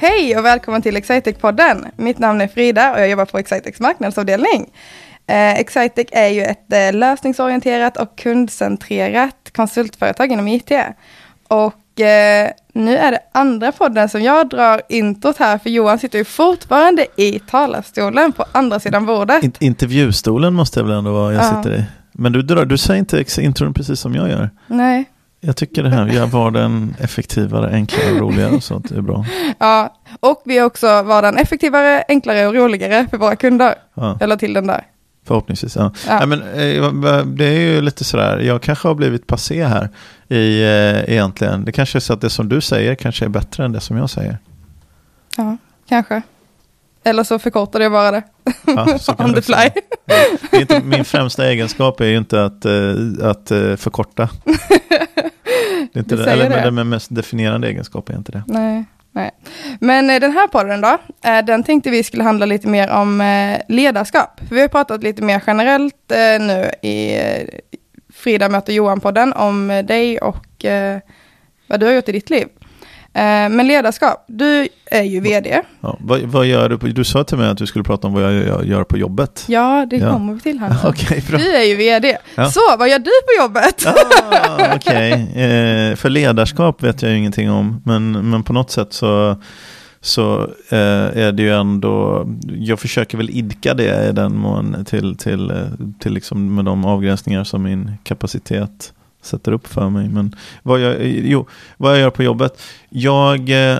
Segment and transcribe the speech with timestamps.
[0.00, 1.86] Hej och välkommen till Excitec-podden.
[1.96, 4.66] Mitt namn är Frida och jag jobbar på Excitecs marknadsavdelning.
[5.26, 10.70] Eh, Excitec är ju ett eh, lösningsorienterat och kundcentrerat konsultföretag inom IT.
[11.48, 16.18] Och eh, nu är det andra podden som jag drar introt här, för Johan sitter
[16.18, 19.44] ju fortfarande i talarstolen på andra sidan bordet.
[19.44, 21.62] In intervjustolen måste jag väl ändå vara jag Ja.
[21.62, 21.84] sitter i.
[22.12, 24.50] Men du, drar, du säger inte intron precis som jag gör.
[24.66, 25.04] Nej,
[25.40, 28.88] Jag tycker det här, gör vardagen effektivare, enklare och roligare och sånt.
[28.88, 29.24] Det är bra.
[29.58, 29.94] ja.
[30.20, 33.74] Och vi är också vardagen effektivare, enklare och roligare för våra kunder.
[33.94, 34.84] Ja, la till den där.
[35.26, 35.76] förhoppningsvis.
[35.76, 35.92] Ja.
[36.08, 36.18] Ja.
[36.18, 39.88] Nej, men, eh, det är ju lite sådär, jag kanske har blivit passé här
[40.28, 41.64] i, eh, egentligen.
[41.64, 43.96] Det kanske är så att det som du säger kanske är bättre än det som
[43.96, 44.38] jag säger.
[45.36, 45.56] Ja,
[45.88, 46.22] kanske.
[47.04, 48.22] Eller så förkortade jag bara det.
[48.66, 49.70] Ja, så On the fly.
[50.52, 53.48] inte, min främsta egenskap är ju inte att, eh, att
[53.80, 54.28] förkorta.
[55.92, 56.56] Det är inte det, eller det.
[56.64, 58.42] men den mest definierande egenskap är inte det.
[58.46, 59.30] Nej, nej.
[59.80, 63.20] Men eh, den här podden då, eh, den tänkte vi skulle handla lite mer om
[63.20, 64.40] eh, ledarskap.
[64.48, 67.18] För vi har pratat lite mer generellt nu i
[68.12, 70.64] Frida möter Johan-podden om dig och
[71.66, 72.48] vad du har gjort i ditt liv.
[73.14, 75.62] Eh, men ledarskap, du är ju vd.
[75.80, 76.78] Ja, vad, vad gör du?
[76.78, 79.44] På, du sa till mig att du skulle prata om vad jag gör, på jobbet.
[79.48, 80.12] Ja, det Ja.
[80.12, 80.88] kommer vi till här nu.
[80.88, 81.38] Okej, bra.
[81.38, 82.16] Du är ju vd.
[82.34, 82.50] Ja.
[82.50, 83.86] Så, vad gör du på jobbet?
[83.86, 87.82] Ah, Okej, eh, för ledarskap vet jag ju ingenting om.
[87.84, 89.36] Men, men på något sätt så,
[90.00, 90.78] så eh,
[91.18, 95.56] är det ju ändå, jag försöker väl idka det i den mån till, till, eh,
[96.00, 98.92] till liksom med de avgränsningar som min kapacitet
[99.28, 100.08] sätter upp för mig.
[100.08, 103.78] Men vad jag, jo, vad jag gör på jobbet, jag eh,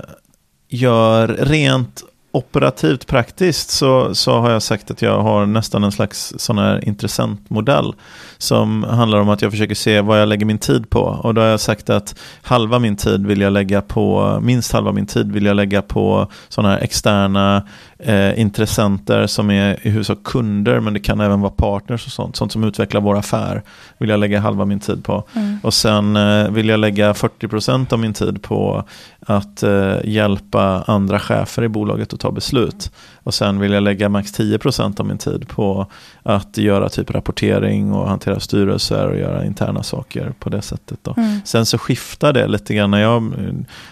[0.69, 6.35] gör rent operativt praktiskt så, så har jag sagt att jag har nästan en slags
[6.37, 7.95] sån här intressentmodell
[8.39, 11.01] som handlar om att jag försöker se vad jag lägger min tid på.
[11.01, 14.93] Och då har jag sagt att halva min tid vill jag lägga på, minst halva
[14.93, 20.23] min tid vill jag lägga på sådana här externa eh, intressenter som är i huvudsak
[20.25, 22.37] kunder, men det kan även vara partners och sånt.
[22.37, 23.63] Sånt som utvecklar vår affär
[23.99, 25.25] vill jag lägga halva min tid på.
[25.35, 25.59] Mm.
[25.63, 28.85] Och sen eh, vill jag lägga 40% av min tid på
[29.21, 32.91] att eh, hjälpa andra chefer i bolaget att ta beslut.
[33.23, 35.87] Och sen vill jag lägga max 10% av min tid på
[36.23, 40.99] att göra typ rapportering och hantera styrelser och göra interna saker på det sättet.
[41.03, 41.15] Då.
[41.17, 41.41] Mm.
[41.45, 42.91] Sen så skiftar det lite grann.
[42.91, 43.33] När jag,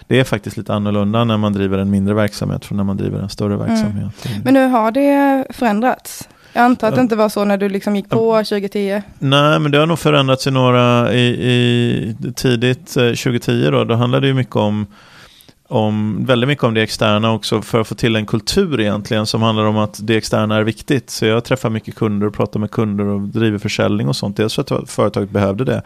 [0.07, 3.19] det är faktiskt lite annorlunda när man driver en mindre verksamhet från när man driver
[3.19, 3.96] en större verksamhet.
[4.45, 6.29] Men nu har det förändrats.
[6.53, 9.03] Jag antar att det inte var så när du liksom gick på 2010.
[9.19, 13.85] Nej, men det har nog förändrats i några i, i tidigt eh, 2010 då.
[13.85, 14.87] Då handlade det ju mycket om
[15.69, 19.43] om, väldigt mycket om det externa också för att få till en kultur egentligen som
[19.43, 21.11] handlar om att det externa är viktigt.
[21.11, 24.37] Så jag träffar mycket kunder och pratar med kunder och driver försäljning och sånt.
[24.37, 25.83] Dels för att företaget behövde det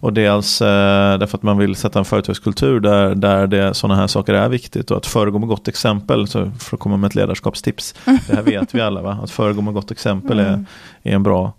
[0.00, 4.06] och dels eh, därför att man vill sätta en företagskultur där, där det, sådana här
[4.06, 6.26] saker är viktigt och att föregå med gott exempel.
[6.28, 7.94] Så för att komma med ett ledarskapstips.
[8.04, 9.18] Det här vet vi alla va?
[9.22, 10.66] Att föregå med gott exempel är, Mm.
[11.02, 11.52] är en bra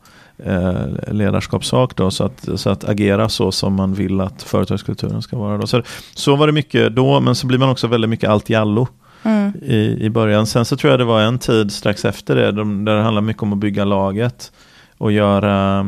[0.46, 5.38] eh, ledarskapssak då, så att, så att agera så som man vill att företagskulturen ska
[5.38, 5.57] vara.
[5.57, 5.68] Då.
[5.68, 5.81] Så,
[6.13, 8.88] så var det mycket då, men så blir man också väldigt mycket allt i allo
[9.24, 9.53] Mm.
[9.62, 10.46] i, i början.
[10.47, 13.22] Sen så tror jag det var en tid strax efter det, de, där det handlar
[13.22, 14.52] mycket om att bygga laget
[14.97, 15.85] och göra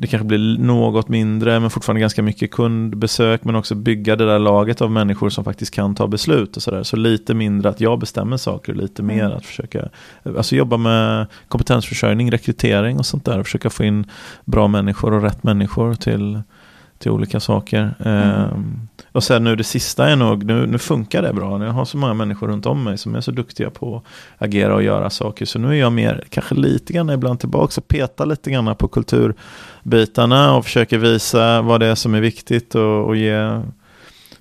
[0.00, 4.38] det kanske blir något mindre men fortfarande ganska mycket kundbesök men också bygga det där
[4.38, 6.82] laget av människor som faktiskt kan ta beslut och sådär.
[6.82, 9.36] Så lite mindre att jag bestämmer saker, lite mer Mm.
[9.36, 9.88] att försöka
[10.36, 13.38] alltså jobba med kompetensförsörjning, rekrytering och sånt där.
[13.38, 14.06] Och försöka få in
[14.44, 16.42] bra människor och rätt människor till,
[16.98, 17.94] till olika saker.
[18.04, 21.64] Ehm, och sen nu det sista är nog, nu, nu funkar det bra.
[21.64, 24.74] Jag har så många människor runt om mig som är så duktiga på att agera
[24.74, 25.46] och göra saker.
[25.46, 28.88] Så nu är jag mer, kanske lite grann ibland tillbaka och petar lite grann på
[28.88, 33.62] kulturbitarna och försöker visa vad det är som är viktigt och, och ge,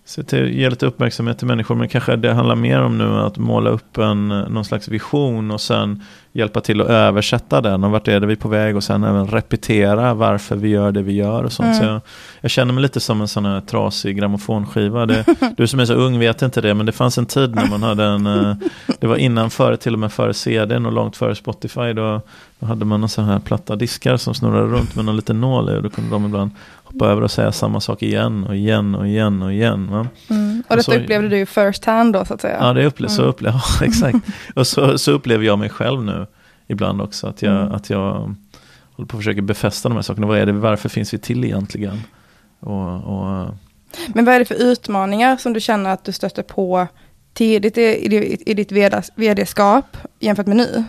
[0.05, 1.75] se till, ge lite uppmärksamhet till människor.
[1.75, 5.61] Men kanske det handlar mer om nu att måla upp en, någon slags vision och
[5.61, 6.03] sen
[6.38, 9.03] hjälpa till att översätta den och vart är det vi är på väg och sen
[9.03, 11.67] även repetera varför vi gör det vi gör och sånt.
[11.67, 11.79] Mm.
[11.79, 12.02] Så jag,
[12.41, 15.06] jag känner mig lite som en sån här trasig grammofonskiva.
[15.06, 15.26] Det,
[15.58, 17.84] du som är så ung vet inte det men det fanns en tid när man
[17.84, 18.56] hade en, eh,
[19.00, 21.94] det var innan före, till och med före CDn och långt före Spotify.
[21.94, 22.22] Då,
[22.59, 25.70] då hade man en sån här platta diskar som snurrade runt med någon liten nål
[25.70, 26.52] i och då kunde de ibland
[26.84, 29.88] hoppa över och säga samma sak igen och igen och igen och igen.
[29.91, 30.08] Va?
[30.29, 30.64] Mm.
[30.66, 32.58] Och Och detta så- upplevde du ju first hand då så att säga.
[32.61, 33.29] Ja, det upple- så Mm.
[33.29, 34.17] upplever ja, exakt.
[34.56, 36.26] Och så, så upplever jag mig själv nu
[36.67, 37.28] ibland också.
[37.28, 37.72] Att jag, Mm.
[37.72, 38.35] att jag
[38.93, 40.28] håller på att försöka befästa de här sakerna.
[40.28, 42.02] Vad är det, varför finns vi till egentligen?
[42.59, 43.47] Och, och,
[44.08, 46.87] Men vad är det för utmaningar som du känner att du stöter på
[47.34, 50.84] tidigt i, i, i ditt vd- vd-skap jämfört med nu?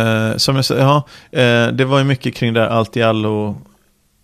[0.00, 1.02] eh, som jag sa, ja,
[1.40, 3.56] eh, det var ju mycket kring det här allt i allo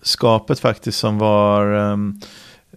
[0.02, 2.20] skapet faktiskt som var ehm,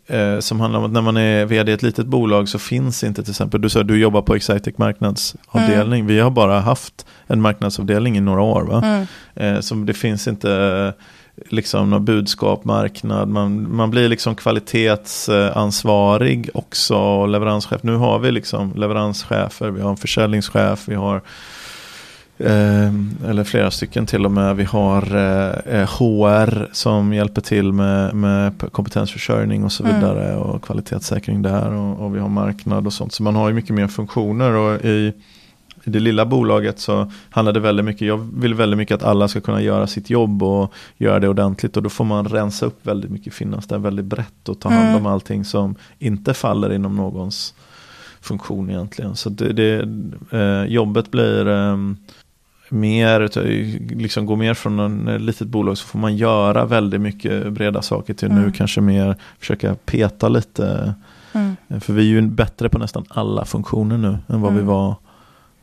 [0.09, 3.03] eh, som handlar om att när man är vd i ett litet bolag så finns
[3.03, 7.41] inte till exempel, du sa du jobbar på Excitec marknadsavdelning, vi har bara haft en
[7.41, 8.61] marknadsavdelning i några år.
[8.61, 8.81] Va?
[8.85, 9.07] Mm.
[9.35, 10.91] Eh, så det finns inte eh,
[11.50, 17.83] liksom något budskap, marknad, man, man blir liksom kvalitetsansvarig också, leveranschef.
[17.83, 21.21] Nu har vi liksom leveranschefer, vi har en försäljningschef, vi har
[22.39, 22.94] Eh,
[23.30, 24.56] eller flera stycken till och med.
[24.56, 25.01] Vi har
[25.71, 29.95] eh, HR som hjälper till med, med kompetensförsörjning och så Mm.
[29.95, 33.13] vidare och kvalitetssäkring där och, och vi har marknad och sånt.
[33.13, 35.13] Så man har ju mycket mer funktioner och i,
[35.83, 39.27] i det lilla bolaget så handlar det väldigt mycket, jag vill väldigt mycket att alla
[39.27, 42.88] ska kunna göra sitt jobb och göra det ordentligt och då får man rensa upp
[42.88, 45.06] väldigt mycket, finnas där väldigt brett och ta hand om Mm.
[45.06, 47.53] allting som inte faller inom någons
[48.21, 49.15] funktion egentligen.
[49.15, 49.88] Så det, det,
[50.39, 51.97] eh, jobbet blir ehm,
[52.71, 53.30] mer,
[53.95, 57.81] liksom gå mer från en eh, litet bolag så får man göra väldigt mycket breda
[57.81, 58.51] saker till nu Mm.
[58.54, 60.94] kanske mer försöka peta lite.
[61.33, 61.56] Mm.
[61.68, 64.68] Eh, För vi är ju bättre på nästan alla funktioner nu än vad vi Mm.
[64.68, 64.95] var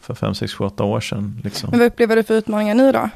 [0.00, 1.40] för 5, 6, 7, 8 år sedan.
[1.44, 1.70] Liksom.
[1.70, 3.08] Men vad upplever du för utmaningar nu då?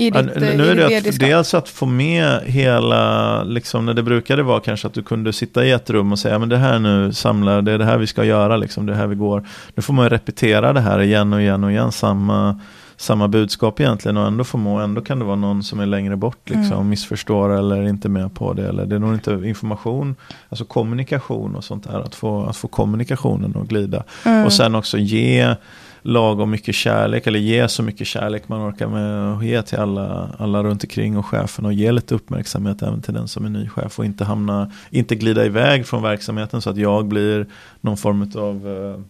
[0.00, 3.86] I Ja, ditt, nu eh, nu är det att, dels att få med hela, liksom
[3.86, 6.48] när det brukade vara kanske att du kunde sitta i ett rum och säga men
[6.48, 9.06] det här nu samlar, det är det här vi ska göra, liksom, det är här
[9.06, 9.46] vi går.
[9.74, 12.60] Nu får man ju repetera det här igen och igen och igen, samma,
[13.00, 16.50] samma budskap egentligen och ändå förmå, ändå kan det vara någon som är längre bort,
[16.50, 16.88] liksom, Mm.
[16.88, 18.68] missförstår eller inte med på det.
[18.68, 20.16] Eller det är nog inte information,
[20.48, 24.04] alltså kommunikation och sånt där, att få, att få kommunikationen att glida.
[24.24, 24.44] Mm.
[24.44, 25.54] Och sen också ge
[26.02, 30.28] lagom mycket kärlek eller ge så mycket kärlek man orkar med och ge till alla,
[30.38, 33.68] alla runt omkring och chefen och ge lite uppmärksamhet även till den som är ny
[33.68, 37.46] chef och inte hamna, inte glida iväg från verksamheten så att jag blir
[37.80, 39.00] någon form av eh,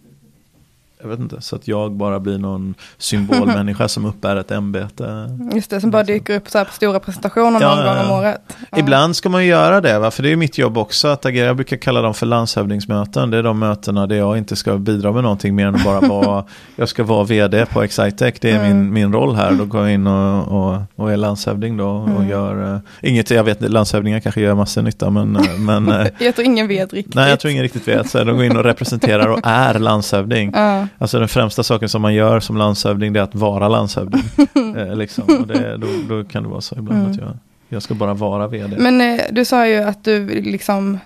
[1.02, 5.38] jag vet inte, så att jag bara blir någon symbolmänniska som uppbär ett ämbete.
[5.54, 8.10] Just det, som bara dyker upp så här på stora presentationer Ja, någon gång om
[8.20, 8.56] året.
[8.70, 8.78] Ja.
[8.78, 10.10] Ibland ska man ju göra det, va?
[10.10, 11.46] för det är mitt jobb också att agera.
[11.46, 13.30] Jag brukar kalla dem för landshövdingsmöten.
[13.30, 16.00] Det är de mötena där jag inte ska bidra med någonting mer än att bara
[16.00, 16.44] vara,
[16.76, 18.34] jag ska vara vd på Excitec.
[18.40, 18.92] Det är min, Mm.
[18.94, 19.52] min roll här.
[19.52, 22.28] Då går jag in och, och, och är landshövding då och Mm.
[22.28, 26.34] gör, uh, inget, jag vet landshövdingar kanske gör massor nytta men, eh, men eh, Jag
[26.34, 27.14] tror ingen vet riktigt.
[27.14, 28.10] nej jag tror ingen riktigt vet.
[28.10, 30.52] Så de går in och representerar och är landshövding.
[30.54, 30.87] Ja.
[30.98, 34.22] Alltså den främsta saken som man gör som landshövding det är att vara landshövding.
[34.76, 35.24] eh, liksom.
[35.40, 37.10] och det, då, då kan det vara så ibland Mm.
[37.10, 37.38] att jag,
[37.68, 38.76] jag ska bara vara vd.
[38.78, 40.98] Men eh, du sa ju att du liksom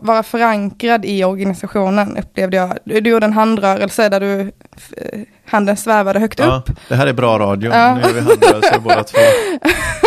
[0.00, 2.78] vara förankrad i organisationen upplevde jag.
[2.84, 6.76] Du, du gjorde en handrörelse där du eh, handen svävade högt Ja, upp.
[6.88, 7.70] det här är bra radio.
[7.72, 7.94] Ja.
[7.94, 9.18] Nu är vi handrörelser båda två.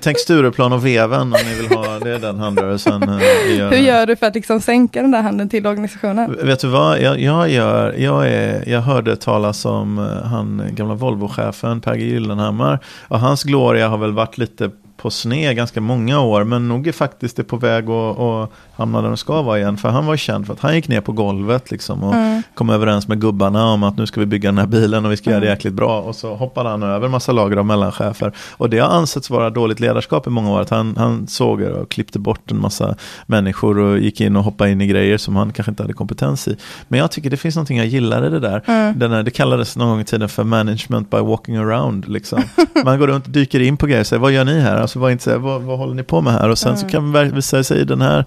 [0.00, 3.70] Tänk Stureplan och Veven om ni vill ha, det är den handrörelsen eh, gör.
[3.70, 6.36] Hur gör du för att liksom sänka den där handen till organisationen?
[6.42, 10.94] Vet du vad, jag, jag, gör, jag, är, jag hörde talas om eh, han gamla
[10.94, 12.78] Volvo-chefen Per G Gyllenhammar.
[13.08, 16.44] Och hans gloria har väl varit lite på sned ganska många år.
[16.44, 19.76] Men nog är faktiskt det på väg att, att hamna där de ska vara igen.
[19.76, 22.42] För han var känd för att han gick ner på golvet liksom och Mm.
[22.54, 25.16] kom överens med gubbarna om att nu ska vi bygga den här bilen och vi
[25.16, 25.56] ska göra det Mm.
[25.56, 26.00] jäkligt bra.
[26.00, 28.32] Och så hoppade han över massa lager av mellanchefer.
[28.50, 30.60] Och det har ansetts vara dåligt ledarskap i många år.
[30.60, 32.94] Att han, han såg och klippte bort en massa
[33.26, 36.48] människor och gick in och hoppade in i grejer som han kanske inte hade kompetens
[36.48, 36.56] i.
[36.88, 38.62] Men jag tycker det finns någonting jag gillar i det där.
[38.66, 38.98] Mm.
[38.98, 42.08] Den här, det kallades någon gång i tiden för management by walking around.
[42.08, 42.42] Liksom.
[42.84, 44.76] Man går runt och dyker in på grejer och säger vad gör ni här?
[44.80, 46.48] Alltså, vad, inte, vad, vad håller ni på med här?
[46.48, 46.92] Och sen så Mm.
[46.92, 48.24] kan man visa sig i den här,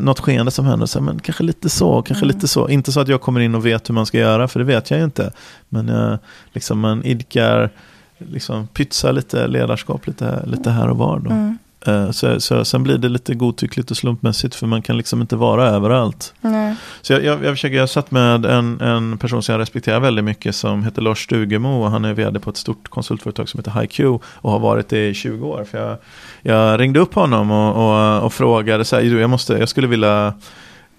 [0.00, 0.86] något skeende som händer.
[0.86, 2.36] Så, här, men kanske lite så, kanske Mm.
[2.36, 2.68] lite så.
[2.68, 4.90] Inte så att jag kommer in och vet hur man ska göra, för det vet
[4.90, 5.32] jag ju inte.
[5.68, 6.18] Men jag,
[6.52, 7.70] liksom, man idkar,
[8.18, 11.18] liksom, pytsar lite ledarskap lite, lite här och var.
[11.18, 11.30] Då.
[11.30, 11.58] Mm.
[11.86, 15.36] Eh, Så, så, sen blir det lite godtyckligt och slumpmässigt för man kan liksom inte
[15.36, 16.34] vara överallt.
[16.40, 16.74] Nej.
[17.02, 20.24] Så jag, jag, jag försöker, jag satt med en, en person som jag respekterar väldigt
[20.24, 23.80] mycket som heter Lars Stugemo och han är vd på ett stort konsultföretag som heter
[23.80, 24.00] HiQ
[24.34, 25.64] och har varit det i 20 år.
[25.70, 25.96] För jag,
[26.42, 27.70] jag ringde upp honom och,
[28.16, 30.34] och, och frågade så här, "Du, jag, måste, jag skulle vilja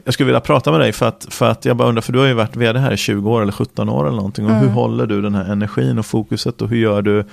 [0.07, 2.19] jag skulle vilja prata med dig för att, för att jag bara undrar, för du
[2.19, 4.45] har ju varit vd här i 20 år eller 17 år eller någonting.
[4.45, 4.63] Och Mm.
[4.63, 7.25] hur håller du den här energin och fokuset och hur gör du,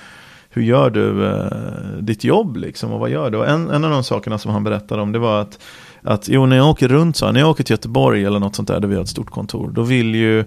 [0.55, 3.39] hur gör du eh, ditt jobb liksom och vad gör du?
[3.39, 5.59] Och en, en av de sakerna som han berättade om det var att,
[6.03, 8.57] att jo, när jag åker runt så, här, när jag åker till Göteborg eller något
[8.57, 10.45] sånt där, där vi har ett stort kontor, då vill ju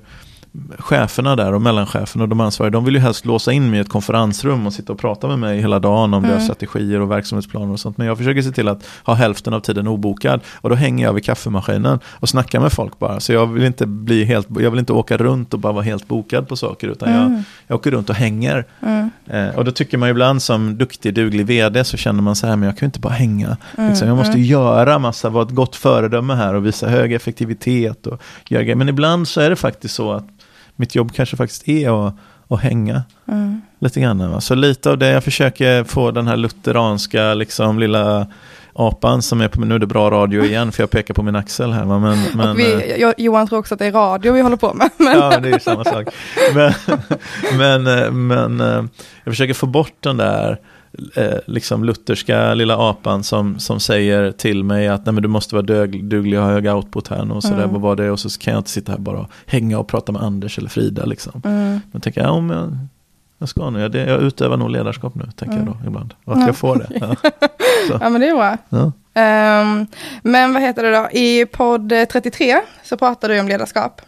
[0.79, 3.81] cheferna där och mellancheferna och de ansvariga, de vill ju helst låsa in mig i
[3.81, 6.29] ett konferensrum och sitta och prata med mig hela dagen om Mm.
[6.31, 7.97] deras strategier och verksamhetsplaner och sånt.
[7.97, 11.13] Men jag försöker se till att ha hälften av tiden obokad och då hänger jag
[11.13, 13.19] vid kaffemaskinen och snackar med folk bara.
[13.19, 16.07] Så jag vill inte bli helt, jag vill inte åka runt och bara vara helt
[16.07, 17.43] bokad på saker utan jag, Mm.
[17.67, 18.65] jag åker runt och hänger.
[18.81, 19.09] Mm.
[19.27, 22.55] Eh, och då tycker man ibland som duktig, duglig vd så känner man så här,
[22.55, 23.57] men jag kan ju inte bara hänga.
[23.77, 23.89] Mm.
[23.89, 24.43] Liksom, jag måste Mm.
[24.43, 28.07] göra massa, vara ett gott föredöme här och visa hög effektivitet.
[28.07, 28.75] Och göra.
[28.75, 30.25] Men ibland så är det faktiskt så att
[30.75, 32.15] mitt jobb kanske faktiskt är att,
[32.48, 33.62] att hänga Mm.
[33.79, 34.32] lite grann.
[34.32, 34.41] Va?
[34.41, 38.27] Så lite av det jag försöker få den här lutheranska liksom lilla
[38.75, 41.36] apan som är på, nu är det bra radio igen för jag pekar på min
[41.36, 41.86] axel här.
[41.86, 44.74] Men, men, vi, eh, jag, Johan tror också att det är radio vi håller på
[44.74, 44.89] med.
[44.98, 46.08] Men, Ja, det är ju samma sak.
[46.53, 46.74] Men,
[47.58, 48.84] men, eh, men eh,
[49.24, 50.60] jag försöker få bort den där
[51.15, 55.55] eh, liksom lutherska lilla apan som, som säger till mig att Nej, men du måste
[55.55, 57.72] vara dög, duglig och ha hög output här och sådär, Mm.
[57.72, 58.12] vad var det?
[58.12, 60.70] Och så kan jag inte sitta här bara och hänga och prata med Anders eller
[60.70, 61.41] Frida liksom.
[61.46, 62.89] mm, Men tänker jag, ja, men
[63.38, 66.13] jag, ska nu, jag, jag utövar nog ledarskap nu, tänker jag då ibland.
[66.25, 66.46] Och att Ja.
[66.48, 66.88] jag får det.
[67.01, 67.15] Ja.
[68.01, 68.58] ja men det är bra.
[68.70, 68.92] Ja.
[69.13, 69.88] Ehm,
[70.24, 74.01] men vad heter det då, i podd eh, 33 så pratade du om ledarskap.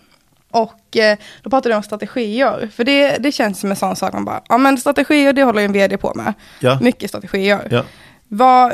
[0.51, 2.69] Och eh, då pratade du om strategier.
[2.75, 5.59] För det, det känns som en sån sak man bara, ja men strategier det håller
[5.59, 6.33] ju en vd på med.
[6.59, 6.79] Ja.
[6.81, 7.67] Mycket strategier.
[7.71, 7.83] Ja.
[8.27, 8.73] Vad,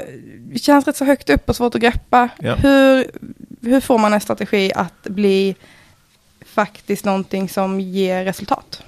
[0.56, 2.30] känns rätt så högt upp och svårt att greppa.
[2.40, 2.56] Ja.
[2.56, 3.12] Hur,
[3.62, 5.56] hur får man en strategi att bli
[6.46, 8.84] faktiskt någonting som ger resultat?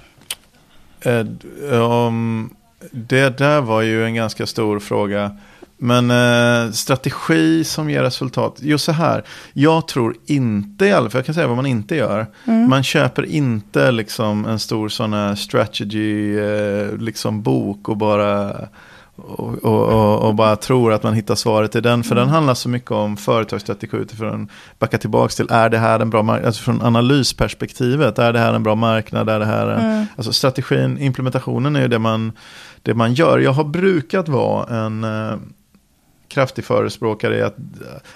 [1.70, 2.50] Um,
[2.90, 5.36] det där var ju en ganska stor fråga.
[5.78, 8.58] Men eh, strategi som ger resultat.
[8.60, 9.24] Jo, så här.
[9.52, 12.26] Jag tror inte i alla fall, jag kan säga vad man inte gör.
[12.68, 18.56] Man köper inte liksom en stor sån här strategy eh, liksom bok och bara
[19.16, 22.04] och, och, och, bara tror att man hittar svaret i den.
[22.04, 26.10] För den handlar så mycket om företagsstrategi utifrån, backa tillbaka till, är det här en
[26.10, 26.46] bra marknad?
[26.46, 29.28] Alltså från analysperspektivet, är det här en bra marknad?
[29.28, 32.32] Är det här en, Alltså strategin, implementationen är ju det man,
[32.82, 33.38] det man gör.
[33.38, 35.36] Jag har brukat vara en eh,
[36.28, 37.56] kraftig förespråkare i att,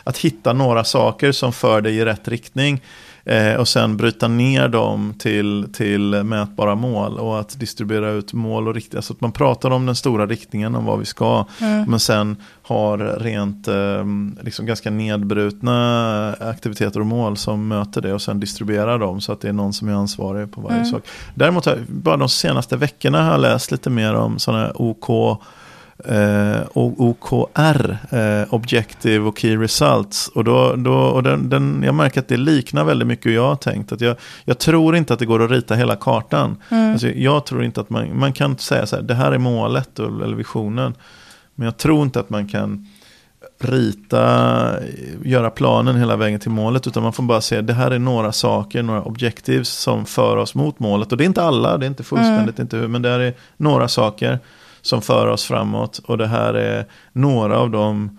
[0.04, 2.80] att hitta några saker som för dig i rätt riktning.
[3.24, 8.68] Eh, och sen bryta ner dem till, till mätbara mål och att distribuera ut mål
[8.68, 9.02] och riktningar.
[9.02, 11.44] Så att man pratar om den stora riktningen, om vad vi ska.
[11.86, 18.22] Men sen har rent eh, liksom ganska nedbrutna aktiviteter och mål som möter det och
[18.22, 21.02] sen distribuerar dem så att det är någon som är ansvarig på varje sak.
[21.34, 25.40] Däremot bara de senaste veckorna har jag läst lite mer om sådana här OK
[26.04, 30.28] eh, OKR, eh, Objective och Key Results.
[30.28, 33.49] Och, då, då, och den, den, jag märker att det liknar väldigt mycket hur jag
[33.49, 33.92] har tänkt.
[33.92, 36.57] Att jag, jag tror inte att det går att rita hela kartan.
[36.69, 39.99] Alltså, jag tror inte att man, man kan säga så här, det här är målet
[39.99, 40.95] eller visionen.
[41.54, 42.87] Men jag tror inte att man kan
[43.59, 44.75] rita,
[45.25, 46.87] göra planen hela vägen till målet.
[46.87, 50.54] Utan man får bara se, det här är några saker, några objectives som för oss
[50.54, 51.12] mot målet.
[51.12, 53.88] Och det är inte alla, det är inte fullständigt, inte hur, men det är några
[53.88, 54.38] saker
[54.82, 55.99] som för oss framåt.
[55.99, 58.18] Och det här är några av de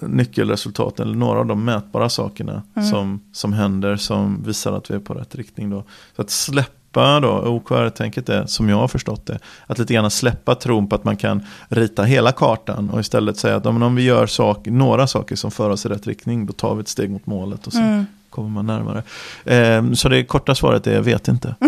[0.00, 4.98] nyckelresultaten, eller några av de mätbara sakerna som, som händer som visar att vi är
[4.98, 5.70] på rätt riktning.
[5.70, 5.84] Då.
[6.16, 10.54] Så att släppa då, OKR-tänket är, som jag har förstått det, att lite grann släppa
[10.54, 14.26] tron på att man kan rita hela kartan och istället säga att om vi gör
[14.26, 17.26] sak, några saker som för oss i rätt riktning, då tar vi ett steg mot
[17.26, 19.02] målet och så kommer man närmare.
[19.44, 21.54] Eh, så det korta svaret är, jag vet inte.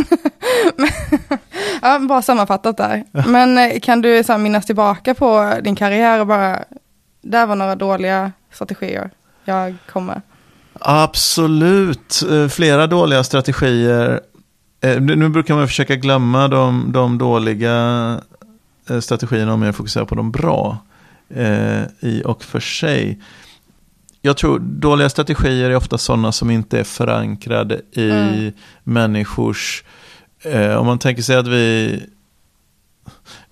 [1.83, 3.05] Ja, bra sammanfattat där.
[3.13, 6.65] Men eh, kan du så här, minnas tillbaka på din karriär och bara,
[7.23, 9.11] där var några dåliga strategier
[9.45, 10.21] jag kom med.
[10.81, 14.21] Absolut, Eh, flera dåliga strategier.
[14.81, 18.21] Eh, Nu brukar man försöka glömma de, de dåliga
[19.01, 20.79] strategierna och mer fokusera på de bra.
[22.01, 23.21] I och för sig.
[24.23, 28.53] Jag tror dåliga strategier är ofta sådana som inte är förankrade i Mm.
[28.85, 29.85] människors...
[30.43, 32.01] Eh, om man tänker sig att vi...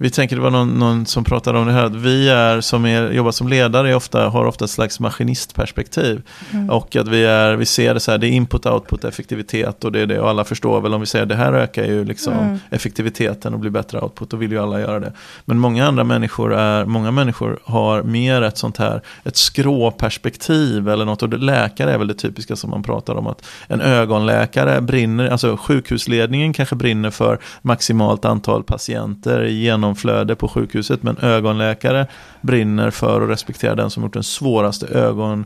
[0.02, 2.87] Vi tänker det var någon, någon som pratade om det här att vi är som
[2.87, 6.23] är, jobbar som ledare ofta, har ofta ett slags maskinistperspektiv.
[6.71, 9.92] Och att vi, är, vi ser det så här, det är input, output, effektivitet och
[9.92, 10.21] det är det.
[10.21, 12.59] Och alla förstår väl om vi säger det här ökar ju liksom Mm.
[12.71, 14.30] effektiviteten och blir bättre output.
[14.30, 15.12] Då vill ju alla göra det.
[15.45, 21.04] Men många andra människor, är, många människor har mer ett sånt här, ett skråperspektiv eller
[21.04, 21.23] något.
[21.23, 23.26] Och det, läkare är väl det typiska som man pratar om.
[23.26, 30.49] Att en ögonläkare brinner, alltså sjukhusledningen kanske brinner för maximalt antal patienter i genomflöde på
[30.49, 31.02] sjukhuset.
[31.02, 32.06] Men ögonläkare
[32.40, 35.44] brinner för att respektera den som gjort den svåraste ögon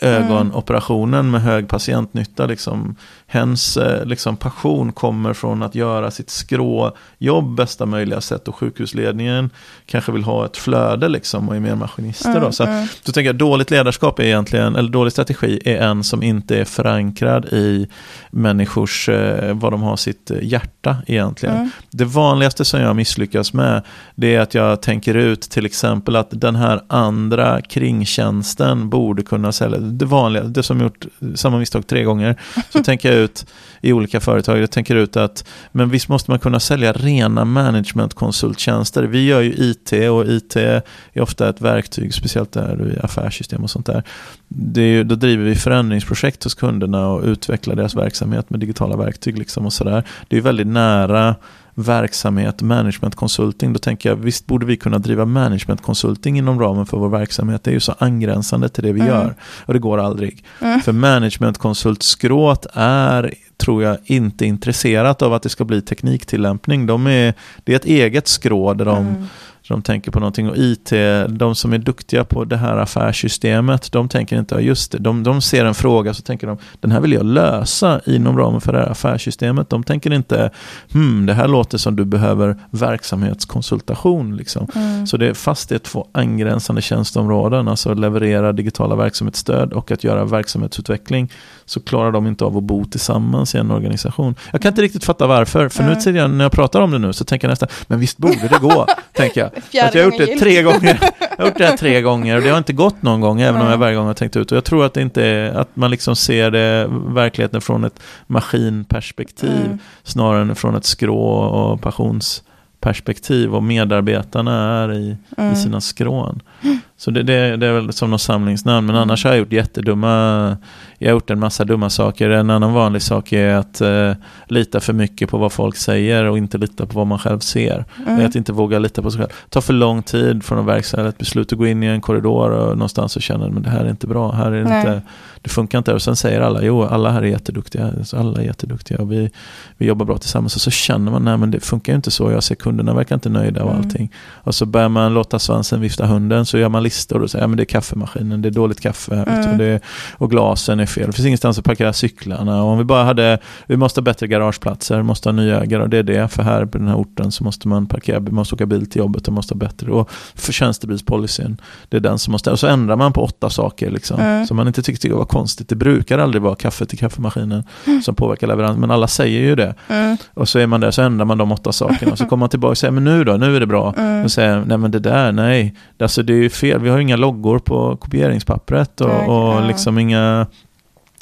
[0.00, 2.46] ögonoperationen med hög patientnytta.
[2.46, 2.96] Liksom.
[3.26, 9.50] Hens eh, liksom, passion kommer från att göra sitt skråjobb bästa möjliga sätt och sjukhusledningen
[9.86, 12.40] kanske vill ha ett flöde liksom, och är mer maskinister.
[12.40, 12.52] Då.
[12.52, 16.58] Så, så tänker jag dåligt ledarskap är egentligen, eller dålig strategi är en som inte
[16.58, 17.88] är förankrad i
[18.30, 21.70] människors, eh, vad de har sitt hjärta egentligen.
[21.90, 23.82] Det vanligaste som jag misslyckas med
[24.14, 29.52] det är att jag tänker ut till exempel att den här andra kringtjänsten borde kunna
[29.54, 29.78] sälja.
[29.78, 32.40] Det vanliga, det som gjort samma misstag tre gånger.
[32.70, 33.46] Så tänker jag ut
[33.80, 39.02] i olika företag, jag tänker ut att men visst måste man kunna sälja rena managementkonsulttjänster.
[39.02, 40.82] Vi gör ju IT och IT är
[41.20, 44.02] ofta ett verktyg, speciellt där i affärssystem och sånt där.
[44.48, 48.96] Det är ju, då driver vi förändringsprojekt hos kunderna och utvecklar deras verksamhet med digitala
[48.96, 49.38] verktyg.
[49.38, 50.04] Liksom och sådär.
[50.28, 51.34] Det är väldigt nära
[51.74, 56.86] verksamhet, management consulting, då tänker jag visst borde vi kunna driva management consulting inom ramen
[56.86, 57.64] för vår verksamhet.
[57.64, 59.12] Det är ju så angränsande till det vi Mm.
[59.12, 59.34] gör
[59.66, 60.44] och det går aldrig.
[60.60, 60.80] Mm.
[60.80, 66.86] För management konsultskrået är, tror jag, inte intresserat av att det ska bli tekniktillämpning.
[66.86, 69.26] De är, det är ett eget skrå där de Mm.
[69.68, 70.92] De tänker på någonting och IT,
[71.28, 75.22] de som är duktiga på det här affärssystemet, de tänker inte, ja, just det, de,
[75.22, 78.72] de ser en fråga så tänker de, den här vill jag lösa inom ramen för
[78.72, 79.70] det här affärssystemet.
[79.70, 80.50] De tänker inte,
[80.92, 84.36] hmm, det här låter som du behöver verksamhetskonsultation.
[84.36, 84.68] Liksom.
[84.74, 85.06] Mm.
[85.06, 90.24] Så det fast det är två angränsande tjänsteområden, alltså leverera digitala verksamhetsstöd och att göra
[90.24, 91.32] verksamhetsutveckling,
[91.64, 94.34] så klarar de inte av att bo tillsammans i en organisation.
[94.52, 96.16] Jag kan inte riktigt fatta varför, för nu Mm.
[96.16, 98.58] jag, när jag pratar om det nu så tänker jag nästan, men visst borde det
[98.60, 99.50] gå, tänker jag.
[99.62, 100.98] Fjärde Att jag har gjort det tre gånger.
[101.36, 103.54] Jag har gjort det här tre gånger och det har inte gått någon gång, även
[103.60, 103.70] om Nej.
[103.70, 104.52] jag varje gång har tänkt ut.
[104.52, 108.00] Och jag tror att det inte är, att man liksom ser det, verkligheten från ett
[108.26, 109.78] maskinperspektiv Mm.
[110.02, 115.52] snarare än från ett skrå och passionsperspektiv och medarbetarna är i, Mm.
[115.52, 116.42] i sina skrån.
[116.96, 120.56] Så det, det, det är väl som något samlingsnamn, men annars har jag gjort jättedumma,
[120.98, 122.30] jag har gjort en massa dumma saker.
[122.30, 124.12] En annan vanlig sak är att eh,
[124.48, 127.84] lita för mycket på vad folk säger och inte lita på vad man själv ser.
[128.06, 128.26] Mm.
[128.26, 129.30] Att inte våga lita på sig själv.
[129.48, 132.50] Ta för lång tid från att verkställa ett beslut och gå in i en korridor
[132.50, 134.32] och någonstans och känna att det här är inte bra.
[134.32, 134.78] Här är det, Nej.
[134.80, 135.02] inte,
[135.42, 135.94] det funkar inte.
[135.94, 137.90] Och sen säger alla, jo alla här är jätteduktiga.
[138.12, 139.30] Alla är jätteduktiga och vi,
[139.76, 140.54] vi jobbar bra tillsammans.
[140.54, 142.30] Och så känner man, nej men det funkar ju inte så.
[142.30, 143.84] Jag ser kunderna verkar inte nöjda och Mm.
[143.84, 144.12] allting.
[144.32, 146.46] Och så börjar man låta svansen vifta hunden.
[146.46, 149.24] Så gör man listor och säger, ja men det är kaffemaskinen, det är dåligt kaffe
[149.26, 149.50] Mm.
[149.50, 149.80] och, det,
[150.12, 151.06] och glasen är fel.
[151.06, 152.62] Det finns ingenstans att parkera cyklarna.
[152.62, 155.88] Och om vi bara hade, vi måste ha bättre garageplatser, vi måste ha nya garage.
[155.88, 158.54] Det är det, för här på den här orten så måste man parkera, man måste
[158.54, 159.90] åka bil till jobbet och måste ha bättre.
[159.90, 163.90] Och för tjänstebilspolicyn, det är den som måste, och så ändrar man på åtta saker
[163.90, 164.20] liksom.
[164.20, 164.46] Mm.
[164.46, 165.68] Som man inte tycker det var konstigt.
[165.68, 167.62] Det brukar aldrig vara kaffe till kaffemaskinen
[168.04, 169.74] som påverkar leverans, men alla säger ju det.
[169.88, 170.16] Mm.
[170.34, 172.12] Och så är man där, så ändrar man de åtta sakerna.
[172.12, 173.94] Och så kommer man tillbaka och säger, men nu då, nu är det bra.
[173.96, 174.24] Mm.
[174.24, 175.74] Och säger, nej men det där, nej.
[176.00, 179.66] Alltså det är ju fel, vi har inga loggor på kopieringspappret och, Nej, och ja.
[179.66, 180.46] liksom inga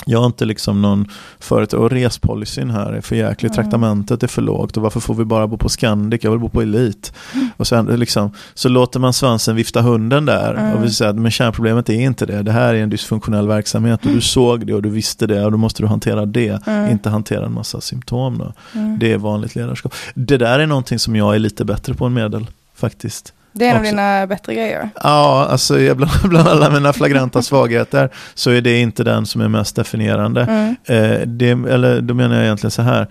[0.07, 1.07] jag har inte liksom någon
[1.41, 3.55] företag och respolicyn här är för jäklig, Mm.
[3.63, 6.49] traktamentet är för lågt och varför får vi bara bo på Scandic, jag vill bo
[6.49, 7.11] på Elite.
[7.57, 10.73] Och sen liksom, så låter man svansen vifta hunden där Mm.
[10.73, 14.07] och vi säger att men kärnproblemet är inte det, det här är en dysfunktionell verksamhet
[14.07, 16.91] och du såg det och du visste det och då måste du hantera det, Mm.
[16.91, 18.39] inte hantera en massa symptom.
[18.39, 18.53] Då.
[18.75, 18.99] Mm.
[18.99, 19.95] Det är vanligt ledarskap.
[20.15, 23.33] Det där är någonting som jag är lite bättre på än medel, faktiskt.
[23.53, 23.91] Det är en av också.
[23.91, 24.91] dina bättre grejer.
[25.03, 29.41] Ja, alltså jag- bland, bland alla mina flagranta svagheter så är det inte den som
[29.41, 30.43] är mest definierande.
[30.43, 30.77] Mm.
[30.85, 33.07] Eh, det, eller då menar jag egentligen så här.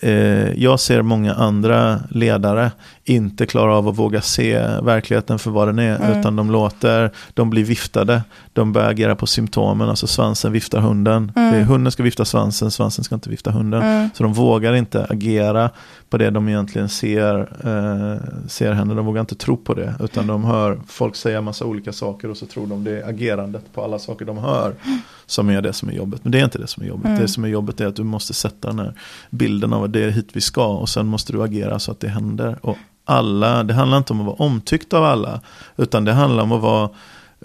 [0.00, 2.70] Eh, jag ser många andra ledare
[3.08, 5.96] inte klara av att våga se verkligheten för vad den är.
[5.96, 6.20] Mm.
[6.20, 8.22] Utan de låter, de blir viftade.
[8.52, 9.88] De börjar agera på symptomen.
[9.88, 11.32] Alltså svansen viftar hunden.
[11.36, 11.52] Mm.
[11.52, 13.82] Det är, hunden ska vifta svansen, svansen ska inte vifta hunden.
[13.82, 14.10] Mm.
[14.14, 15.70] Så de vågar inte agera
[16.10, 18.94] på det de egentligen ser, eh, ser henne.
[18.94, 19.94] De vågar inte tro på det.
[20.00, 23.62] Utan de hör folk säga massa olika saker och så tror de det är agerandet
[23.74, 24.74] på alla saker de hör.
[25.26, 26.24] Som är det som är jobbet.
[26.24, 27.06] Men det är inte det som är jobbet.
[27.06, 27.20] Mm.
[27.20, 28.94] Det som är jobbet är att du måste sätta den här
[29.30, 30.66] bilden av att det är hit vi ska.
[30.66, 32.58] Och sen måste du agera så att det händer.
[32.62, 35.40] Och alla, det handlar inte om att vara omtyckt av alla.
[35.76, 36.88] Utan det handlar om att vara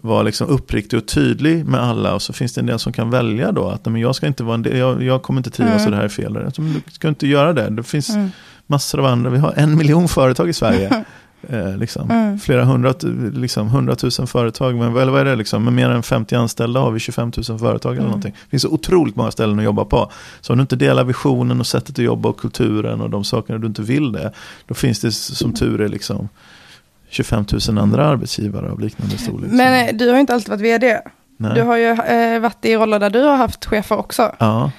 [0.01, 3.09] vara liksom uppriktig och tydlig med alla och så finns det en del som kan
[3.09, 5.73] välja då att men jag ska inte vara en del, jag, jag kommer inte trivas
[5.75, 5.85] Mm.
[5.85, 6.33] och det här är fel.
[6.33, 7.69] Men Du ska inte göra det.
[7.69, 8.29] Det finns Mm.
[8.67, 11.03] massor av andra, vi har en miljon företag i Sverige.
[11.49, 12.11] eh, liksom.
[12.11, 12.39] Mm.
[12.39, 12.93] Flera hundra,
[13.33, 15.63] liksom, hundratusen företag, men eller vad är det liksom?
[15.63, 18.09] Med mer än 50 anställda har vi 25 000 företag eller Mm.
[18.09, 18.31] någonting.
[18.43, 20.11] Det finns så otroligt många ställen att jobba på.
[20.41, 23.59] Så om du inte delar visionen och sättet att jobba och kulturen och de sakerna
[23.59, 24.31] du inte vill det,
[24.67, 26.29] då finns det som tur är liksom
[27.09, 29.51] 25 000 andra arbetsgivare av liknande storlek.
[29.51, 30.99] Men eh, du har inte alltid varit vd.
[31.37, 31.51] Nej.
[31.55, 34.35] Du har ju eh, varit i roller där du har haft chefer också.
[34.39, 34.71] Ja.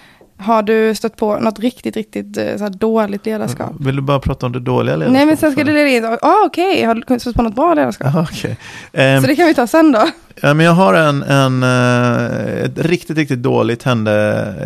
[0.43, 3.73] Har du stött på något riktigt, riktigt eh, så dåligt ledarskap?
[3.81, 5.13] Vill du bara prata om det dåliga ledarskapet?
[5.13, 6.19] Nej, men sen ska du leda in.
[6.23, 8.11] Ah, okej, har du stött på något bra ledarskap?
[8.15, 8.59] Ja, okej.
[8.93, 10.09] Ehm, Så det kan vi ta sen då.
[10.43, 14.15] Ja, men jag har en, en eh, ett riktigt, riktigt dåligt hände,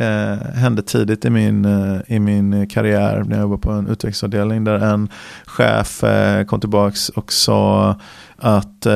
[0.01, 1.67] eh, hände tidigt i min,
[2.07, 5.09] i min karriär när jag jobbade på en utvecklingsavdelning där en
[5.47, 7.95] chef eh, kom tillbaks och sa
[8.39, 8.95] att eh,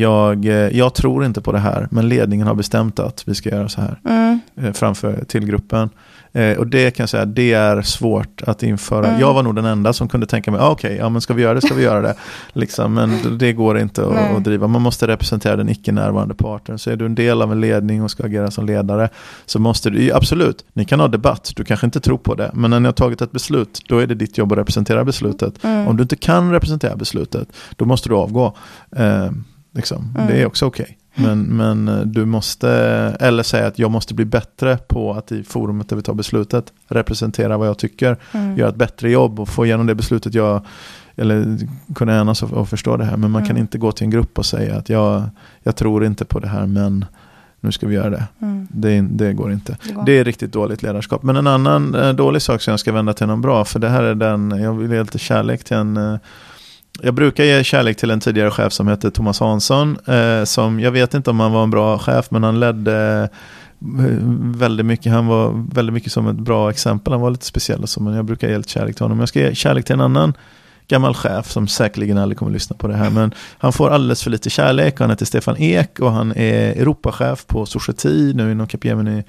[0.00, 3.48] jag, eh, jag tror inte på det här men ledningen har bestämt att vi ska
[3.48, 4.40] göra så här Mm.
[4.56, 5.90] eh, framför till gruppen.
[6.32, 9.06] Eh, och det kan jag säga, det är svårt att införa.
[9.06, 9.20] Mm.
[9.20, 11.42] Jag var nog den enda som kunde tänka mig, ah, okej, ja men ska vi
[11.42, 12.14] göra det, ska vi göra det.
[12.52, 14.66] liksom, men det går inte att, att driva.
[14.66, 16.78] Man måste representera den icke närvarande parten.
[16.78, 19.08] Så är du en del av en ledning och ska agera som ledare,
[19.46, 22.70] så måste du, absolut, ni kan ha debatt, du kanske inte tror på det, men
[22.70, 25.64] när ni har tagit ett beslut, då är det ditt jobb att representera beslutet.
[25.64, 25.88] Mm.
[25.88, 28.56] Om du inte kan representera beslutet, då måste du avgå.
[28.96, 29.30] Eh,
[29.74, 30.14] liksom.
[30.16, 30.26] Mm.
[30.26, 30.98] Det är också okej.
[31.14, 32.68] Men, men eh, du måste,
[33.20, 36.72] eller säga att jag måste bli bättre på att i forumet där vi tar beslutet
[36.88, 38.58] representera vad jag tycker, Mm.
[38.58, 40.66] göra ett bättre jobb och få igenom det beslutet jag
[41.16, 41.58] eller
[41.94, 43.16] kunna enas och, och förstå det här.
[43.16, 43.60] Men man kan Mm.
[43.60, 45.22] inte gå till en grupp och säga att jag,
[45.62, 47.04] jag tror inte på det här men
[47.60, 48.24] nu ska vi göra det.
[48.40, 48.68] Mm.
[48.70, 49.76] Det, det går inte.
[49.86, 50.04] Det går.
[50.04, 51.22] Det är riktigt dåligt ledarskap.
[51.22, 53.88] Men en annan eh, dålig sak som jag ska vända till någon bra, för det
[53.88, 56.18] här är den, jag vill ge lite kärlek till en eh,
[57.00, 59.98] jag brukar ge kärlek till en tidigare chef som heter Thomas Hansson.
[60.06, 63.28] Eh, som, jag vet inte om han var en bra chef, men han ledde
[63.80, 64.18] eh,
[64.56, 65.12] väldigt mycket.
[65.12, 67.12] Han var väldigt mycket som ett bra exempel.
[67.12, 69.20] Han var lite speciell, och så, men jag brukar ge lite kärlek till honom.
[69.20, 70.34] Jag ska ge kärlek till en annan
[70.88, 73.10] gammal chef som säkerligen aldrig kommer att lyssna på det här.
[73.10, 75.00] Men han får alldeles för lite kärlek.
[75.00, 79.24] Han heter Stefan Ek och han är Europachef på Society nu inom Capgemini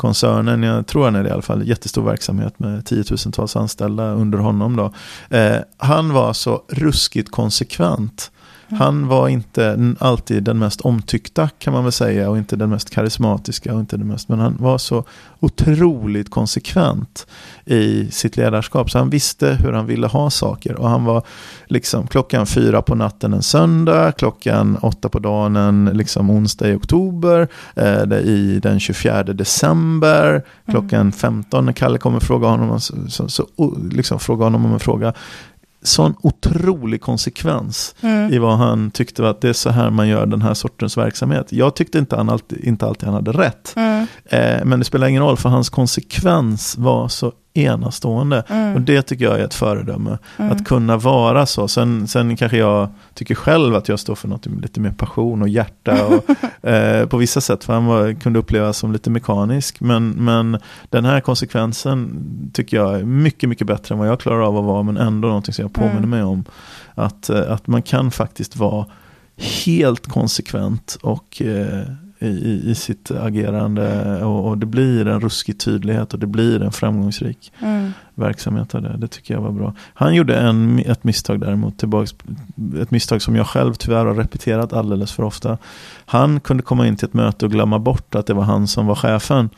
[0.00, 4.38] koncernen, jag tror han är det i alla fall, jättestor verksamhet med tiotusentals anställda under
[4.38, 4.92] honom då.
[5.36, 8.30] Eh, han var så ruskigt konsekvent.
[8.78, 12.90] Han var inte alltid den mest omtyckta kan man väl säga och inte den mest
[12.90, 15.04] karismatiska och inte den mest, men han var så
[15.40, 17.26] otroligt konsekvent
[17.64, 21.22] i sitt ledarskap så han visste hur han ville ha saker och han var
[21.66, 26.74] liksom klockan fyra på natten en söndag, klockan åtta på dagen en liksom onsdag i
[26.74, 32.94] oktober, eh, i den 24 december, klockan 15 när Kalle kommer fråga honom, om- så,
[33.08, 33.46] så, så,
[33.90, 35.12] liksom fråga honom om en fråga.
[35.82, 38.32] Sån otrolig konsekvens Mm.
[38.32, 41.46] i vad han tyckte att det är så här man gör den här sortens verksamhet.
[41.52, 43.72] Jag tyckte inte, han alltid, inte alltid han hade rätt.
[43.76, 44.06] Mm.
[44.24, 48.42] Eh, men det spelar ingen roll för hans konsekvens var så enastående.
[48.48, 48.74] Mm.
[48.74, 50.18] Och det tycker jag är ett föredöme.
[50.36, 50.52] Mm.
[50.52, 51.68] Att kunna vara så.
[51.68, 55.42] Sen, sen kanske jag tycker själv att jag står för något med lite mer passion
[55.42, 56.06] och hjärta.
[56.06, 56.24] Och,
[56.68, 57.64] eh, på vissa sätt.
[57.64, 59.80] För han var, kunde upplevas som lite mekanisk.
[59.80, 60.58] Men, men
[60.88, 64.64] den här konsekvensen tycker jag är mycket, mycket bättre än vad jag klarar av att
[64.64, 64.82] vara.
[64.82, 66.10] Men ändå någonting som jag påminner Mm.
[66.10, 66.44] mig om.
[66.94, 68.86] Att, eh, att man kan faktiskt vara
[69.64, 71.82] helt konsekvent och eh,
[72.20, 76.72] i, i, sitt agerande och, och det blir en ruskig tydlighet och det blir en
[76.72, 77.92] framgångsrik Mm.
[78.14, 78.96] verksamhet av det.
[78.98, 79.74] Det tycker jag var bra.
[79.94, 82.14] Han gjorde en, ett misstag däremot, tillbaks,
[82.80, 85.58] ett misstag som jag själv tyvärr har repeterat alldeles för ofta.
[86.06, 88.86] Han kunde komma in till ett möte och glömma bort att det var han som
[88.86, 89.50] var chefen.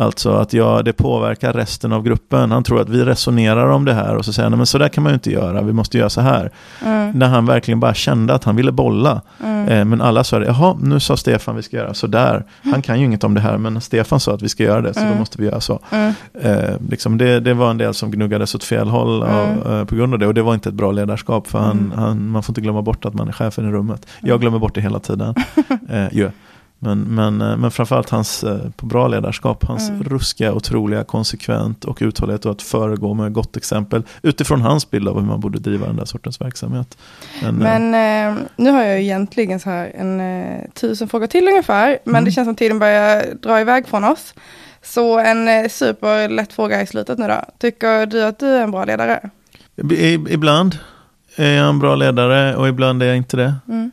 [0.00, 2.50] Alltså att jag, det påverkar resten av gruppen.
[2.50, 4.78] Han tror att vi resonerar om det här och så säger han, "Nej, men så
[4.78, 6.50] där kan man ju inte göra, vi måste göra så här.
[6.86, 7.10] Mm.
[7.18, 9.20] När han verkligen bara kände att han ville bolla.
[9.44, 9.68] Mm.
[9.68, 12.44] Eh, men alla sa det, jaha, nu sa Stefan vi ska göra så där.
[12.62, 14.94] Han kan ju inget om det här, men Stefan sa att vi ska göra det,
[14.94, 15.18] så då Mm.
[15.18, 15.78] måste vi göra så.
[15.90, 16.12] Mm.
[16.42, 19.78] Eh, liksom det, det var en del som gnuggades åt fel håll av, Mm.
[19.80, 20.26] eh, på grund av det.
[20.26, 21.92] Och det var inte ett bra ledarskap, för han, Mm.
[21.98, 24.06] han, man får inte glömma bort att man är chefen i rummet.
[24.20, 25.34] Jag glömmer bort det hela tiden.
[25.90, 26.30] eh, ju.
[26.82, 30.02] Men, men, eh, men framförallt hans eh, på bra ledarskap, hans Mm.
[30.02, 35.14] ruskiga, otroliga, konsekvent och uthållighet och att föregå med gott exempel utifrån hans bild av
[35.20, 36.98] hur man borde driva den där sortens verksamhet.
[37.42, 41.48] Men, eh, Men eh, nu har jag egentligen så här en eh, tusen frågor till
[41.48, 41.98] ungefär.
[42.04, 42.24] Men Mm.
[42.24, 44.34] det känns som tiden börjar dra iväg från oss.
[44.82, 47.44] Så en eh, superlätt fråga i slutet nu då.
[47.58, 49.30] Tycker du att du är en bra ledare?
[49.90, 50.78] I, ibland
[51.36, 53.54] är jag en bra ledare och ibland är jag inte det.
[53.68, 53.90] Mm.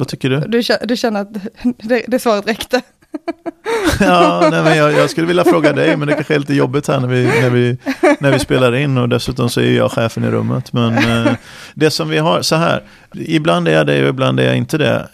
[0.00, 0.40] Vad tycker du?
[0.40, 1.34] Du, du känner att
[1.78, 2.82] det, det svaret räckte?
[4.00, 6.88] Ja, nej, men jag, jag skulle vilja fråga dig, men det kanske är lite jobbigt
[6.88, 7.78] här när vi, när vi,
[8.20, 10.72] när vi spelar in och dessutom så är jag chefen i rummet.
[10.72, 11.32] Men eh,
[11.74, 12.82] det som vi har, så här,
[13.14, 15.08] ibland är jag det och ibland är jag inte det.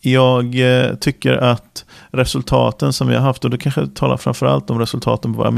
[0.00, 4.78] Jag eh, tycker att resultaten som vi har haft, och det kanske talar framförallt om
[4.78, 5.50] resultaten på våra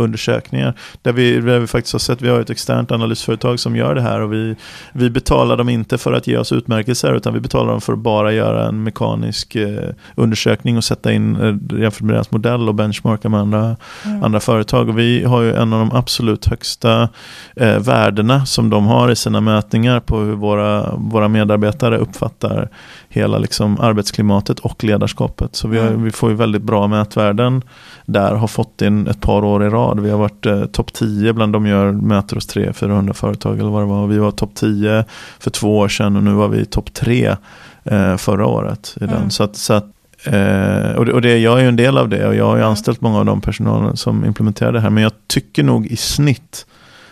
[0.00, 3.94] medarbetarundersökningar, där vi, där vi faktiskt har sett, vi har ett externt analysföretag som gör
[3.94, 4.56] det här och vi,
[4.92, 7.98] vi betalar dem inte för att ge oss utmärkelser utan vi betalar dem för att
[7.98, 12.74] bara göra en mekanisk eh, undersökning och sätta in eh, jämfört med deras modell och
[12.74, 14.24] benchmarka med andra, Mm.
[14.24, 14.88] andra företag.
[14.88, 17.08] Och vi har ju en av de absolut högsta
[17.56, 22.68] eh, värdena som de har i sina mätningar på hur våra, våra medarbetare uppfattar
[23.08, 25.56] hela liksom, arbetsklimatet och ledarskapet.
[25.56, 26.02] Så vi, har, Mm.
[26.02, 27.62] vi får ju väldigt bra mätvärden
[28.06, 29.89] där, har fått in ett par år i rad.
[29.98, 33.82] Vi har varit eh, topp 10 bland de gör, mäter oss 300-400 företag eller vad
[33.82, 34.06] det var.
[34.06, 35.04] Vi var topp 10
[35.38, 37.36] för två år sedan och nu var vi topp 3
[37.84, 38.94] eh, förra året.
[38.96, 39.16] I den.
[39.16, 39.30] Mm.
[39.30, 39.86] Så att, så att
[40.24, 42.54] Eh, och det, och det, jag är ju en del av det och jag har
[42.56, 42.70] ju Mm.
[42.70, 44.90] anställt många av de personalen som implementerar det här.
[44.90, 46.66] Men jag tycker nog i snitt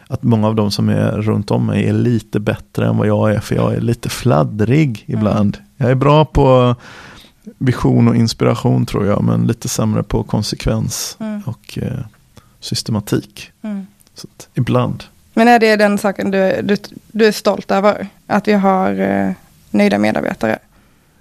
[0.09, 3.33] att många av de som är runt om mig är lite bättre än vad jag
[3.33, 3.41] är.
[3.41, 5.57] För jag är lite fladdrig ibland.
[5.77, 6.75] Jag är bra på
[7.59, 9.23] vision och inspiration tror jag.
[9.25, 11.43] Men lite sämre på konsekvens Mm.
[11.47, 11.99] och eh,
[12.61, 13.53] systematik.
[13.63, 13.87] Mm.
[14.15, 15.05] Så ibland.
[15.35, 16.77] Men är det den saken du, du,
[17.13, 18.09] du är stolt över?
[18.27, 19.33] Att vi har eh,
[19.71, 20.59] nöjda medarbetare?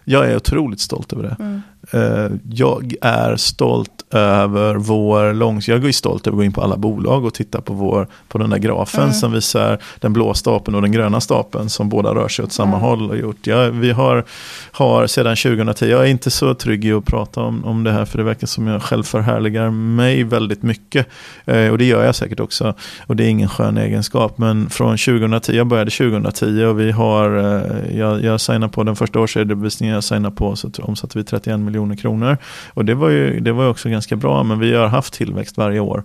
[0.04, 1.36] Jag är otroligt stolt över det.
[1.40, 1.62] Mm.
[1.92, 5.68] Eh, jag är stolt över vår långs...
[5.68, 8.38] Jag är stolt över att gå in på alla bolag och titta på, vår, på
[8.38, 9.14] den där grafen mm.
[9.14, 12.78] som visar den blå stapeln och den gröna stapeln som båda rör sig åt samma
[12.78, 12.82] mm.
[12.82, 13.10] håll.
[13.10, 13.48] Och gjort.
[13.48, 14.26] Ja, vi har,
[14.72, 18.06] har sedan 2010, jag är inte så trygg i att prata om, om det här
[18.06, 21.08] för det verkar som jag själv förhärligar mig väldigt mycket.
[21.46, 22.74] Eh, och det gör jag säkert också.
[23.08, 24.38] Och det är ingen skön egenskap.
[24.38, 28.96] Men från 2010, jag började 2010 och vi har, eh, jag, jag signade på den
[28.96, 32.38] första årsredovisningen jag signade på så omsatte vi 31 miljoner kronor.
[32.74, 35.80] Och det var ju det var också ganska bra, men vi har haft tillväxt varje
[35.80, 36.04] år.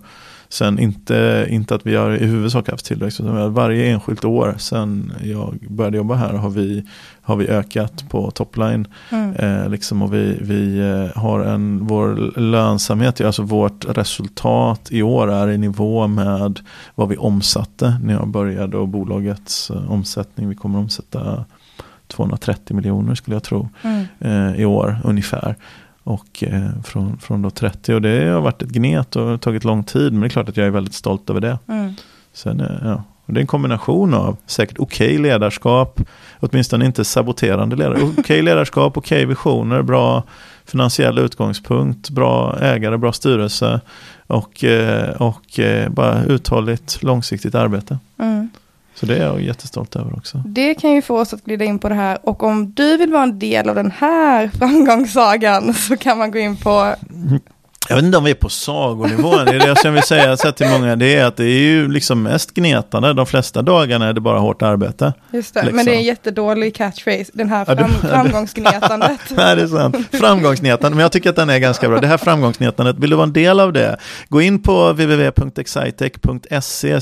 [0.53, 5.13] Sen inte, inte att vi har i huvudsak haft tillväxt, utan varje enskilt år sen
[5.23, 6.85] jag började jobba här har vi,
[7.21, 8.87] har vi ökat på topline.
[9.09, 9.33] Mm.
[9.35, 15.31] Eh, liksom, och vi, vi eh, har en, vår lönsamhet, alltså vårt resultat i år
[15.31, 16.59] är i nivå med
[16.95, 20.49] vad vi omsatte när jag började och bolagets eh, omsättning.
[20.49, 21.45] Vi kommer omsätta
[22.13, 24.05] 230 miljoner skulle jag tro mm.
[24.19, 25.55] eh, i år ungefär.
[26.03, 29.83] Och eh, från, från då 30 och det har varit ett gnet och tagit lång
[29.83, 31.59] tid men det är klart att jag är väldigt stolt över det.
[31.67, 31.93] Mm.
[32.33, 36.01] Sen, eh, ja, och det är en kombination av säkert okej okay ledarskap,
[36.39, 37.93] åtminstone inte saboterande ledare.
[37.93, 40.23] Okej okay ledarskap, okej okay visioner, bra
[40.65, 43.81] finansiell utgångspunkt, bra ägare, bra styrelse
[44.27, 44.63] och,
[45.17, 47.99] och bara uthålligt långsiktigt arbete.
[48.17, 48.49] Mm.
[48.95, 50.43] Så det är jag jättestolt över också.
[50.45, 53.11] Det kan ju få oss att glida in på det här och om du vill
[53.11, 56.95] vara en del av den här framgångssagan så kan man gå in på
[57.89, 59.45] jag vet inte om vi är på sagonivån.
[59.45, 60.95] Det är det jag vill säga så till många.
[60.95, 63.13] Det är att det är ju liksom mest gnetande.
[63.13, 65.13] De flesta dagarna är det bara hårt arbete.
[65.31, 65.75] Just det, liksom.
[65.75, 67.31] men det är en jättedålig catchphrase.
[67.33, 69.19] Den här fram, framgångsgnetandet.
[69.29, 69.97] Nej, det är sant.
[70.11, 70.95] Framgångsgnetandet.
[70.95, 71.99] Men jag tycker att den är ganska bra.
[71.99, 73.97] Det här framgångsgnetandet, vill du vara en del av det?
[74.29, 76.99] Gå in på www.excitec.se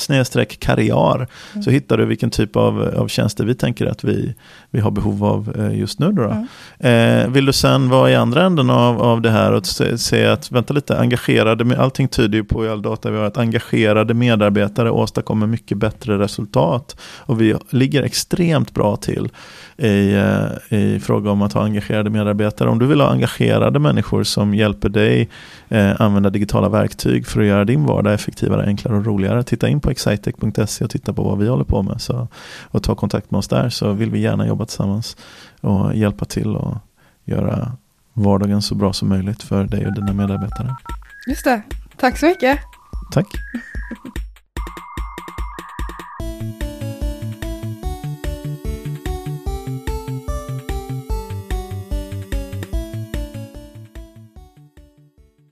[0.60, 1.28] karriär.
[1.54, 1.74] Så mm.
[1.74, 4.36] hittar du vilken typ av, av tjänster vi tänker att vi,
[4.72, 6.12] vi har behov av eh, just nu.
[6.12, 6.48] Då, då.
[6.80, 7.24] Mm.
[7.24, 10.26] Eh, vill du sen vara i andra änden av, av det här och se, se
[10.26, 14.13] att, vänta lite, engagerade, allting tyder ju på i all data vi har att engagerade
[14.13, 16.95] medarbetare åstadkommer mycket bättre resultat.
[17.17, 19.29] Och vi ligger extremt bra till
[19.77, 22.69] i, eh, i fråga om att ha engagerade medarbetare.
[22.69, 25.29] Om du vill ha engagerade människor som hjälper dig
[25.69, 29.43] eh, använda digitala verktyg för att göra din vardag effektivare, enklare och roligare.
[29.43, 32.01] Titta in på excitec.se och titta på vad vi håller på med.
[32.01, 32.27] Så,
[32.63, 35.17] och ta kontakt med oss där så vill vi gärna jobba tillsammans
[35.62, 36.77] och hjälpa till och
[37.25, 37.71] göra
[38.13, 40.76] vardagen så bra som möjligt för dig och dina medarbetare.
[41.28, 41.62] Just det.
[41.97, 42.60] Tack så mycket.
[43.12, 43.28] Tack.